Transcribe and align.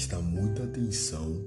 Presta 0.00 0.18
muita 0.18 0.64
atenção 0.64 1.44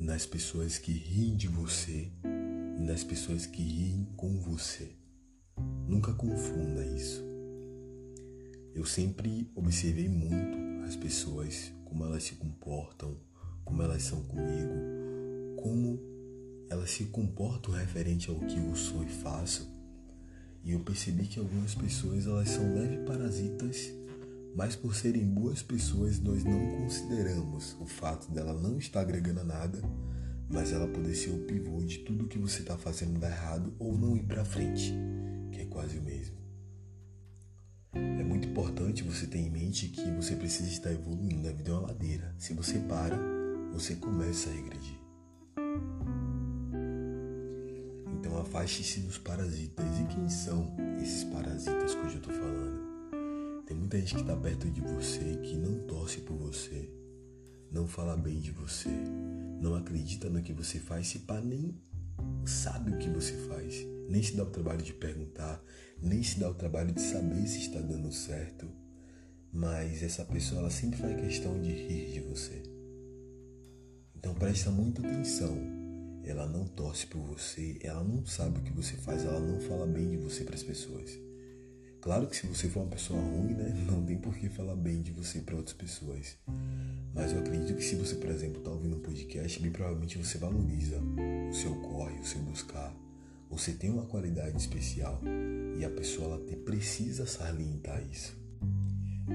nas 0.00 0.24
pessoas 0.24 0.78
que 0.78 0.90
riem 0.90 1.36
de 1.36 1.48
você 1.48 2.10
e 2.24 2.82
nas 2.82 3.04
pessoas 3.04 3.44
que 3.44 3.62
riem 3.62 4.08
com 4.16 4.40
você. 4.40 4.96
Nunca 5.86 6.14
confunda 6.14 6.82
isso. 6.82 7.22
Eu 8.74 8.86
sempre 8.86 9.50
observei 9.54 10.08
muito 10.08 10.56
as 10.86 10.96
pessoas, 10.96 11.74
como 11.84 12.06
elas 12.06 12.22
se 12.22 12.36
comportam, 12.36 13.18
como 13.66 13.82
elas 13.82 14.02
são 14.02 14.22
comigo, 14.22 14.74
como 15.62 16.00
elas 16.70 16.88
se 16.90 17.04
comportam 17.04 17.74
referente 17.74 18.30
ao 18.30 18.40
que 18.40 18.56
eu 18.56 18.74
sou 18.74 19.04
e 19.04 19.10
faço. 19.10 19.70
E 20.62 20.72
eu 20.72 20.80
percebi 20.80 21.26
que 21.26 21.38
algumas 21.38 21.74
pessoas 21.74 22.26
elas 22.26 22.48
são 22.48 22.64
leves 22.76 23.06
parasitas 23.06 23.92
mas 24.54 24.76
por 24.76 24.94
serem 24.94 25.26
boas 25.26 25.62
pessoas, 25.62 26.20
nós 26.20 26.44
não 26.44 26.78
consideramos 26.78 27.76
o 27.80 27.86
fato 27.86 28.30
dela 28.30 28.54
não 28.54 28.78
estar 28.78 29.00
agregando 29.00 29.44
nada, 29.44 29.80
mas 30.48 30.72
ela 30.72 30.86
poder 30.86 31.14
ser 31.14 31.30
o 31.30 31.44
pivô 31.44 31.82
de 31.82 31.98
tudo 31.98 32.28
que 32.28 32.38
você 32.38 32.60
está 32.60 32.78
fazendo 32.78 33.18
dar 33.18 33.30
errado 33.30 33.74
ou 33.78 33.98
não 33.98 34.16
ir 34.16 34.22
para 34.22 34.44
frente, 34.44 34.94
que 35.50 35.60
é 35.60 35.64
quase 35.64 35.98
o 35.98 36.02
mesmo. 36.02 36.36
É 37.94 38.22
muito 38.22 38.48
importante 38.48 39.02
você 39.02 39.26
ter 39.26 39.38
em 39.38 39.50
mente 39.50 39.88
que 39.88 40.10
você 40.12 40.34
precisa 40.36 40.68
estar 40.68 40.92
evoluindo. 40.92 41.48
A 41.48 41.52
vida 41.52 41.70
é 41.70 41.72
uma 41.74 41.88
ladeira. 41.88 42.34
Se 42.38 42.52
você 42.52 42.78
para, 42.78 43.16
você 43.72 43.94
começa 43.94 44.50
a 44.50 44.52
regredir. 44.52 44.98
Então 48.18 48.36
afaste-se 48.38 49.00
dos 49.00 49.18
parasitas. 49.18 49.84
E 50.00 50.04
quem 50.06 50.28
são 50.28 50.74
esses 51.00 51.24
parasitas 51.24 51.94
que 51.94 52.00
eu 52.00 52.06
estou 52.08 52.34
falando? 52.34 52.83
Tem 53.74 53.80
muita 53.80 53.98
gente 53.98 54.14
que 54.14 54.20
está 54.20 54.36
perto 54.36 54.70
de 54.70 54.80
você 54.80 55.36
que 55.42 55.56
não 55.56 55.80
torce 55.80 56.20
por 56.20 56.36
você, 56.36 56.88
não 57.72 57.88
fala 57.88 58.16
bem 58.16 58.38
de 58.38 58.52
você, 58.52 58.88
não 59.60 59.74
acredita 59.74 60.30
no 60.30 60.40
que 60.40 60.52
você 60.52 60.78
faz, 60.78 61.08
se 61.08 61.18
pá, 61.18 61.40
nem 61.40 61.74
sabe 62.46 62.92
o 62.92 62.98
que 62.98 63.10
você 63.10 63.32
faz, 63.48 63.84
nem 64.08 64.22
se 64.22 64.36
dá 64.36 64.44
o 64.44 64.50
trabalho 64.50 64.80
de 64.80 64.92
perguntar, 64.92 65.60
nem 66.00 66.22
se 66.22 66.38
dá 66.38 66.48
o 66.48 66.54
trabalho 66.54 66.92
de 66.92 67.02
saber 67.02 67.48
se 67.48 67.62
está 67.62 67.80
dando 67.80 68.12
certo. 68.12 68.68
Mas 69.52 70.04
essa 70.04 70.24
pessoa 70.24 70.60
ela 70.60 70.70
sempre 70.70 71.00
faz 71.00 71.20
questão 71.20 71.60
de 71.60 71.72
rir 71.72 72.12
de 72.12 72.20
você. 72.20 72.62
Então 74.14 74.34
presta 74.34 74.70
muita 74.70 75.00
atenção. 75.00 75.58
Ela 76.22 76.46
não 76.46 76.64
torce 76.64 77.08
por 77.08 77.22
você, 77.22 77.76
ela 77.82 78.04
não 78.04 78.24
sabe 78.24 78.60
o 78.60 78.62
que 78.62 78.72
você 78.72 78.96
faz, 78.98 79.24
ela 79.24 79.40
não 79.40 79.60
fala 79.60 79.84
bem 79.84 80.10
de 80.10 80.16
você 80.16 80.44
para 80.44 80.54
as 80.54 80.62
pessoas. 80.62 81.33
Claro 82.04 82.26
que 82.26 82.36
se 82.36 82.46
você 82.46 82.68
for 82.68 82.80
uma 82.80 82.90
pessoa 82.90 83.18
ruim, 83.18 83.54
né, 83.54 83.72
não 83.90 84.04
tem 84.04 84.18
por 84.18 84.36
que 84.36 84.50
falar 84.50 84.76
bem 84.76 85.00
de 85.00 85.10
você 85.10 85.40
para 85.40 85.56
outras 85.56 85.74
pessoas. 85.74 86.36
Mas 87.14 87.32
eu 87.32 87.38
acredito 87.38 87.74
que 87.78 87.82
se 87.82 87.94
você, 87.94 88.16
por 88.16 88.28
exemplo, 88.28 88.58
está 88.58 88.70
ouvindo 88.70 88.96
um 88.96 89.00
podcast, 89.00 89.62
bem 89.62 89.70
provavelmente 89.70 90.18
você 90.18 90.36
valoriza 90.36 90.98
o 90.98 91.54
seu 91.54 91.74
corre, 91.76 92.20
o 92.20 92.26
seu 92.26 92.42
buscar. 92.42 92.94
Você 93.48 93.72
tem 93.72 93.88
uma 93.88 94.04
qualidade 94.04 94.54
especial 94.54 95.18
e 95.78 95.82
a 95.82 95.88
pessoa 95.88 96.34
ela 96.34 96.38
precisa 96.66 97.24
salientar 97.26 98.02
isso. 98.12 98.36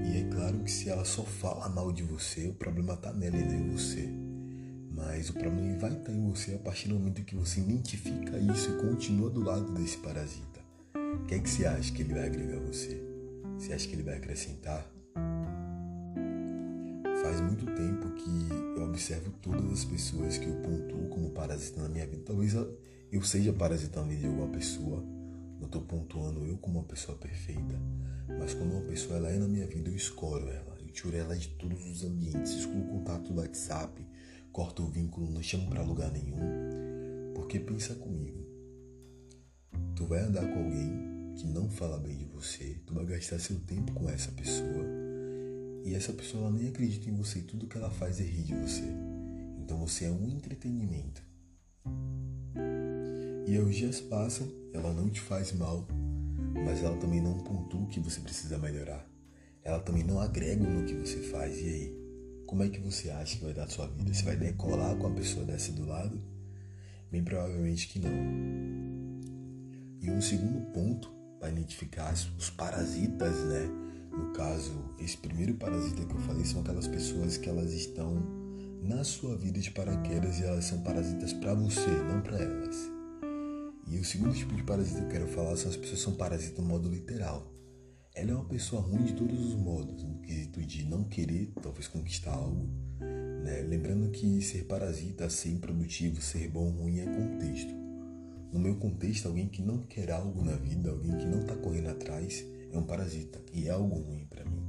E 0.06 0.18
é 0.18 0.28
claro 0.30 0.60
que 0.60 0.70
se 0.70 0.88
ela 0.88 1.04
só 1.04 1.24
fala 1.24 1.68
mal 1.68 1.90
de 1.90 2.04
você, 2.04 2.46
o 2.46 2.54
problema 2.54 2.94
está 2.94 3.12
nela 3.12 3.36
e 3.36 3.48
não 3.48 3.52
em 3.52 3.70
você. 3.70 4.08
Mas 4.92 5.28
o 5.28 5.32
problema 5.32 5.76
vai 5.76 5.92
estar 5.92 6.12
em 6.12 6.24
você 6.30 6.54
a 6.54 6.58
partir 6.60 6.86
do 6.86 6.94
momento 6.94 7.24
que 7.24 7.34
você 7.34 7.58
identifica 7.58 8.38
isso 8.38 8.70
e 8.70 8.76
continua 8.88 9.28
do 9.28 9.42
lado 9.42 9.72
desse 9.72 9.96
parasita. 9.96 10.49
O 11.14 11.24
que, 11.26 11.34
é 11.34 11.38
que 11.38 11.50
você 11.50 11.66
acha 11.66 11.92
que 11.92 12.02
ele 12.02 12.14
vai 12.14 12.26
agregar 12.26 12.56
a 12.56 12.60
você? 12.60 13.02
Você 13.58 13.72
acha 13.72 13.86
que 13.88 13.94
ele 13.94 14.02
vai 14.02 14.16
acrescentar? 14.16 14.90
Faz 17.22 17.40
muito 17.40 17.66
tempo 17.66 18.10
que 18.12 18.48
eu 18.76 18.84
observo 18.84 19.30
todas 19.42 19.70
as 19.72 19.84
pessoas 19.84 20.38
que 20.38 20.46
eu 20.46 20.54
pontuo 20.56 21.08
como 21.08 21.30
parasita 21.30 21.82
na 21.82 21.88
minha 21.88 22.06
vida. 22.06 22.22
Talvez 22.24 22.54
eu 22.54 23.22
seja 23.22 23.52
parasita 23.52 24.00
na 24.00 24.06
vida 24.06 24.20
de 24.20 24.26
alguma 24.26 24.48
pessoa. 24.48 25.04
Não 25.58 25.66
estou 25.66 25.82
pontuando 25.82 26.46
eu 26.46 26.56
como 26.56 26.78
uma 26.78 26.84
pessoa 26.86 27.18
perfeita. 27.18 27.78
Mas 28.38 28.54
quando 28.54 28.72
uma 28.72 28.82
pessoa 28.82 29.18
ela 29.18 29.30
é 29.30 29.38
na 29.38 29.48
minha 29.48 29.66
vida, 29.66 29.90
eu 29.90 29.96
escoro 29.96 30.48
ela. 30.48 30.78
Eu 30.80 30.88
tiro 30.88 31.14
ela 31.16 31.36
de 31.36 31.48
todos 31.48 31.84
os 31.86 32.04
ambientes. 32.04 32.52
Excluo 32.52 32.82
o 32.82 32.88
contato 32.88 33.32
do 33.32 33.40
WhatsApp. 33.40 34.06
Corto 34.52 34.84
o 34.84 34.90
vínculo, 34.90 35.30
não 35.30 35.42
chamo 35.42 35.68
para 35.68 35.82
lugar 35.82 36.10
nenhum. 36.10 37.34
Porque 37.34 37.60
pensa 37.60 37.94
comigo. 37.94 38.39
Vai 40.10 40.22
andar 40.22 40.44
com 40.44 40.64
alguém 40.64 41.34
que 41.36 41.46
não 41.46 41.70
fala 41.70 41.96
bem 41.96 42.16
de 42.16 42.24
você, 42.24 42.80
tu 42.84 42.92
vai 42.94 43.06
gastar 43.06 43.38
seu 43.38 43.60
tempo 43.60 43.92
com 43.92 44.10
essa 44.10 44.32
pessoa 44.32 44.84
e 45.84 45.94
essa 45.94 46.12
pessoa 46.12 46.50
nem 46.50 46.66
acredita 46.66 47.08
em 47.08 47.14
você 47.14 47.38
e 47.38 47.42
tudo 47.42 47.68
que 47.68 47.78
ela 47.78 47.92
faz 47.92 48.18
é 48.18 48.24
rir 48.24 48.42
de 48.42 48.54
você. 48.56 48.82
Então 49.60 49.78
você 49.78 50.06
é 50.06 50.10
um 50.10 50.28
entretenimento. 50.28 51.22
E 53.46 53.56
os 53.56 53.76
dias 53.76 54.00
passam, 54.00 54.50
ela 54.74 54.92
não 54.92 55.08
te 55.08 55.20
faz 55.20 55.52
mal, 55.52 55.86
mas 56.64 56.82
ela 56.82 56.96
também 56.96 57.20
não 57.20 57.38
pontua 57.38 57.82
o 57.82 57.86
que 57.86 58.00
você 58.00 58.20
precisa 58.20 58.58
melhorar. 58.58 59.08
Ela 59.62 59.78
também 59.78 60.02
não 60.02 60.18
agrega 60.20 60.68
no 60.68 60.86
que 60.86 60.94
você 60.94 61.18
faz. 61.18 61.56
E 61.60 61.68
aí? 61.68 62.00
Como 62.48 62.64
é 62.64 62.68
que 62.68 62.80
você 62.80 63.10
acha 63.10 63.38
que 63.38 63.44
vai 63.44 63.54
dar 63.54 63.62
a 63.62 63.68
sua 63.68 63.86
vida? 63.86 64.12
Você 64.12 64.24
vai 64.24 64.36
decolar 64.36 64.96
com 64.96 65.06
a 65.06 65.14
pessoa 65.14 65.46
dessa 65.46 65.70
do 65.70 65.86
lado? 65.86 66.20
Bem 67.12 67.22
provavelmente 67.22 67.86
que 67.86 68.00
não. 68.00 68.89
E 70.00 70.10
um 70.10 70.20
segundo 70.20 70.60
ponto 70.72 71.12
para 71.38 71.50
identificar 71.50 72.12
os 72.12 72.48
parasitas, 72.48 73.36
né? 73.44 73.68
No 74.10 74.32
caso, 74.32 74.94
esse 74.98 75.16
primeiro 75.16 75.54
parasita 75.54 76.04
que 76.04 76.14
eu 76.14 76.20
falei 76.20 76.44
são 76.44 76.62
aquelas 76.62 76.88
pessoas 76.88 77.36
que 77.36 77.48
elas 77.48 77.72
estão 77.72 78.22
na 78.82 79.04
sua 79.04 79.36
vida 79.36 79.60
de 79.60 79.70
paraquedas 79.70 80.38
e 80.38 80.44
elas 80.44 80.64
são 80.64 80.80
parasitas 80.82 81.34
para 81.34 81.52
você, 81.52 81.90
não 81.90 82.22
para 82.22 82.38
elas. 82.38 82.90
E 83.86 83.98
o 83.98 84.04
segundo 84.04 84.34
tipo 84.34 84.54
de 84.54 84.62
parasita 84.62 85.00
que 85.00 85.04
eu 85.04 85.10
quero 85.10 85.26
falar 85.28 85.56
são 85.56 85.70
as 85.70 85.76
pessoas 85.76 85.98
que 85.98 86.04
são 86.04 86.14
parasitas 86.14 86.58
no 86.58 86.64
modo 86.64 86.88
literal. 86.88 87.52
Ela 88.14 88.30
é 88.30 88.34
uma 88.34 88.44
pessoa 88.44 88.80
ruim 88.80 89.04
de 89.04 89.12
todos 89.12 89.38
os 89.38 89.54
modos, 89.54 90.02
no 90.02 90.20
quesito 90.20 90.64
de 90.64 90.84
não 90.84 91.04
querer, 91.04 91.52
talvez, 91.62 91.86
conquistar 91.88 92.32
algo. 92.32 92.68
Né? 93.00 93.62
Lembrando 93.68 94.10
que 94.10 94.40
ser 94.40 94.64
parasita, 94.64 95.28
ser 95.28 95.50
improdutivo, 95.50 96.22
ser 96.22 96.48
bom, 96.48 96.70
ruim 96.70 97.00
é 97.00 97.04
contexto. 97.04 97.79
No 98.52 98.58
meu 98.58 98.74
contexto, 98.76 99.28
alguém 99.28 99.48
que 99.48 99.62
não 99.62 99.78
quer 99.78 100.10
algo 100.10 100.42
na 100.44 100.56
vida, 100.56 100.90
alguém 100.90 101.16
que 101.16 101.26
não 101.26 101.40
está 101.40 101.54
correndo 101.56 101.88
atrás, 101.88 102.44
é 102.72 102.76
um 102.76 102.82
parasita 102.82 103.40
e 103.52 103.68
é 103.68 103.70
algo 103.70 103.96
ruim 103.96 104.26
para 104.28 104.44
mim. 104.44 104.62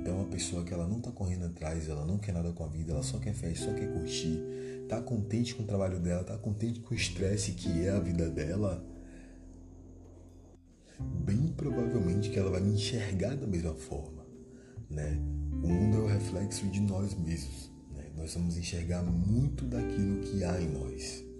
Então, 0.00 0.20
a 0.20 0.24
pessoa 0.26 0.64
que 0.64 0.74
ela 0.74 0.86
não 0.86 0.98
está 0.98 1.10
correndo 1.10 1.46
atrás, 1.46 1.88
ela 1.88 2.04
não 2.04 2.18
quer 2.18 2.32
nada 2.32 2.52
com 2.52 2.64
a 2.64 2.68
vida, 2.68 2.92
ela 2.92 3.02
só 3.02 3.18
quer 3.18 3.32
festa, 3.32 3.66
só 3.66 3.72
quer 3.72 3.92
curtir, 3.92 4.42
está 4.82 5.00
contente 5.00 5.54
com 5.54 5.62
o 5.62 5.66
trabalho 5.66 6.00
dela, 6.00 6.22
está 6.22 6.36
contente 6.36 6.80
com 6.80 6.92
o 6.92 6.96
estresse 6.96 7.52
que 7.52 7.86
é 7.86 7.90
a 7.90 7.98
vida 7.98 8.28
dela, 8.28 8.84
bem 11.24 11.48
provavelmente 11.56 12.30
que 12.30 12.38
ela 12.38 12.50
vai 12.50 12.60
me 12.60 12.74
enxergar 12.74 13.36
da 13.36 13.46
mesma 13.46 13.74
forma, 13.74 14.26
né? 14.90 15.18
O 15.62 15.68
mundo 15.68 15.98
é 15.98 16.00
o 16.00 16.06
reflexo 16.06 16.66
de 16.66 16.80
nós 16.80 17.14
mesmos, 17.14 17.70
né? 17.94 18.10
Nós 18.16 18.34
vamos 18.34 18.56
enxergar 18.56 19.02
muito 19.02 19.64
daquilo 19.64 20.20
que 20.20 20.44
há 20.44 20.60
em 20.60 20.68
nós. 20.68 21.31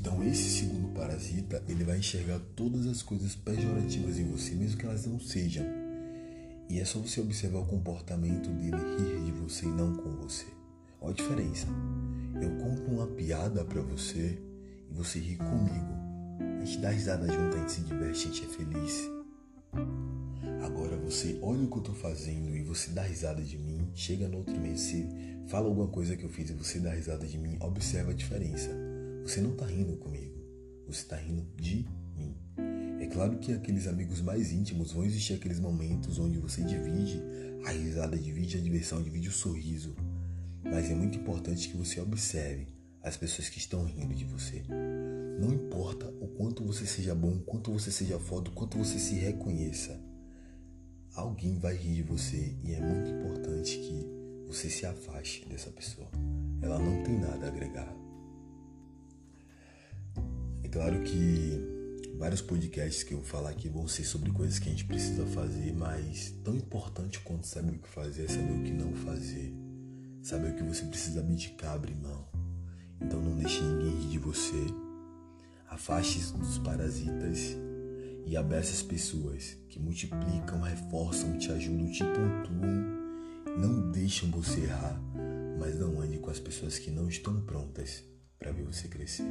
Então 0.00 0.24
esse 0.24 0.48
segundo 0.60 0.88
parasita, 0.94 1.62
ele 1.68 1.84
vai 1.84 1.98
enxergar 1.98 2.40
todas 2.56 2.86
as 2.86 3.02
coisas 3.02 3.34
pejorativas 3.34 4.18
em 4.18 4.24
você, 4.24 4.54
mesmo 4.54 4.78
que 4.78 4.86
elas 4.86 5.04
não 5.04 5.20
sejam. 5.20 5.62
E 6.70 6.80
é 6.80 6.84
só 6.86 6.98
você 7.00 7.20
observar 7.20 7.58
o 7.58 7.66
comportamento 7.66 8.48
dele 8.48 8.78
rir 8.96 9.24
de 9.26 9.32
você 9.32 9.66
e 9.66 9.68
não 9.68 9.94
com 9.94 10.08
você. 10.16 10.46
Olha 11.02 11.12
a 11.12 11.14
diferença. 11.16 11.66
Eu 12.40 12.50
conto 12.56 12.90
uma 12.90 13.06
piada 13.08 13.62
para 13.62 13.82
você 13.82 14.38
e 14.90 14.94
você 14.94 15.18
ri 15.18 15.36
comigo. 15.36 15.92
A 16.62 16.64
gente 16.64 16.78
dá 16.78 16.88
risada 16.88 17.26
junto, 17.26 17.54
a 17.54 17.60
gente 17.60 17.72
se 17.72 17.80
diverte, 17.82 18.28
a 18.28 18.32
gente 18.32 18.44
é 18.44 18.48
feliz. 18.48 19.10
Agora 20.64 20.96
você 20.96 21.38
olha 21.42 21.64
o 21.64 21.70
que 21.70 21.76
eu 21.76 21.82
tô 21.82 21.92
fazendo 21.92 22.56
e 22.56 22.62
você 22.62 22.90
dá 22.92 23.02
risada 23.02 23.42
de 23.42 23.58
mim, 23.58 23.90
chega 23.94 24.28
no 24.28 24.38
outro 24.38 24.58
mês, 24.58 24.80
você 24.80 25.06
fala 25.46 25.66
alguma 25.66 25.88
coisa 25.88 26.16
que 26.16 26.24
eu 26.24 26.30
fiz 26.30 26.48
e 26.48 26.54
você 26.54 26.78
dá 26.78 26.90
risada 26.90 27.26
de 27.26 27.36
mim, 27.36 27.58
observa 27.60 28.12
a 28.12 28.14
diferença. 28.14 28.89
Você 29.30 29.40
não 29.40 29.52
está 29.52 29.64
rindo 29.64 29.96
comigo, 29.96 30.34
você 30.88 31.02
está 31.02 31.14
rindo 31.14 31.46
de 31.54 31.86
mim. 32.16 32.34
É 32.98 33.06
claro 33.06 33.38
que 33.38 33.52
aqueles 33.52 33.86
amigos 33.86 34.20
mais 34.20 34.50
íntimos 34.50 34.90
vão 34.90 35.04
existir 35.04 35.34
aqueles 35.34 35.60
momentos 35.60 36.18
onde 36.18 36.36
você 36.36 36.64
divide 36.64 37.22
a 37.64 37.70
risada, 37.70 38.18
divide 38.18 38.58
a 38.58 38.60
diversão, 38.60 39.00
divide 39.00 39.28
o 39.28 39.32
sorriso. 39.32 39.94
Mas 40.64 40.90
é 40.90 40.96
muito 40.96 41.16
importante 41.16 41.68
que 41.68 41.76
você 41.76 42.00
observe 42.00 42.66
as 43.04 43.16
pessoas 43.16 43.48
que 43.48 43.58
estão 43.58 43.84
rindo 43.84 44.16
de 44.16 44.24
você. 44.24 44.64
Não 45.38 45.52
importa 45.52 46.12
o 46.20 46.26
quanto 46.26 46.64
você 46.64 46.84
seja 46.84 47.14
bom, 47.14 47.36
o 47.36 47.42
quanto 47.42 47.70
você 47.70 47.92
seja 47.92 48.18
foda, 48.18 48.50
o 48.50 48.52
quanto 48.52 48.78
você 48.78 48.98
se 48.98 49.14
reconheça. 49.14 49.96
Alguém 51.14 51.56
vai 51.56 51.76
rir 51.76 51.94
de 51.94 52.02
você 52.02 52.56
e 52.64 52.72
é 52.72 52.80
muito 52.80 53.08
importante 53.08 53.78
que 53.78 54.08
você 54.48 54.68
se 54.68 54.84
afaste 54.84 55.48
dessa 55.48 55.70
pessoa. 55.70 56.08
Ela 56.60 56.80
não 56.80 57.04
tem 57.04 57.16
nada 57.16 57.46
a 57.46 57.48
agregar. 57.48 58.09
Claro 60.70 61.00
que 61.02 61.80
Vários 62.20 62.42
podcasts 62.42 63.02
que 63.02 63.14
eu 63.14 63.22
falar 63.22 63.48
aqui 63.48 63.66
vão 63.66 63.88
ser 63.88 64.04
sobre 64.04 64.30
coisas 64.30 64.58
que 64.58 64.68
a 64.68 64.70
gente 64.70 64.84
precisa 64.84 65.24
fazer, 65.24 65.72
mas 65.72 66.34
tão 66.44 66.54
importante 66.54 67.18
quanto 67.20 67.46
saber 67.46 67.76
o 67.76 67.78
que 67.78 67.88
fazer 67.88 68.24
é 68.24 68.28
saber 68.28 68.52
o 68.52 68.62
que 68.62 68.72
não 68.72 68.92
fazer. 68.92 69.50
Saber 70.22 70.50
o 70.50 70.54
que 70.54 70.62
você 70.62 70.84
precisa 70.84 71.20
abdicar, 71.20 71.72
abrir 71.72 71.96
mão. 71.96 72.28
Então 73.00 73.22
não 73.22 73.38
deixe 73.38 73.62
ninguém 73.62 74.02
rir 74.02 74.08
de 74.10 74.18
você. 74.18 74.66
Afaste-se 75.70 76.34
dos 76.34 76.58
parasitas 76.58 77.56
e 78.26 78.36
abrace 78.36 78.74
as 78.74 78.82
pessoas 78.82 79.56
que 79.70 79.80
multiplicam, 79.80 80.60
reforçam, 80.60 81.38
te 81.38 81.50
ajudam, 81.52 81.90
te 81.90 82.04
pontuam, 82.04 83.56
não 83.58 83.90
deixam 83.92 84.30
você 84.30 84.60
errar, 84.60 85.00
mas 85.58 85.74
não 85.78 85.98
ande 85.98 86.18
com 86.18 86.28
as 86.28 86.38
pessoas 86.38 86.78
que 86.78 86.90
não 86.90 87.08
estão 87.08 87.40
prontas 87.40 88.04
para 88.38 88.52
ver 88.52 88.64
você 88.64 88.88
crescer. 88.88 89.24